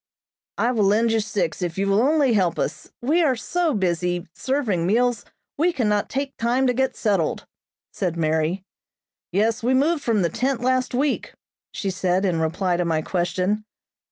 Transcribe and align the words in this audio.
"I'll 0.57 0.73
lend 0.73 1.11
you 1.11 1.19
six 1.19 1.61
if 1.61 1.77
you 1.77 1.85
will 1.87 2.01
only 2.01 2.33
help 2.33 2.57
us. 2.57 2.91
We 3.03 3.21
are 3.21 3.35
so 3.35 3.75
busy 3.75 4.27
serving 4.33 4.87
meals 4.87 5.25
we 5.59 5.71
cannot 5.71 6.09
take 6.09 6.35
time 6.37 6.65
to 6.65 6.73
get 6.73 6.95
settled," 6.95 7.45
said 7.91 8.17
Mary. 8.17 8.63
"Yes, 9.31 9.61
we 9.61 9.75
moved 9.75 10.01
from 10.01 10.23
the 10.23 10.29
tent 10.29 10.61
last 10.61 10.95
week," 10.95 11.35
she 11.71 11.91
said 11.91 12.25
in 12.25 12.39
reply 12.39 12.77
to 12.77 12.83
my 12.85 13.03
question. 13.03 13.63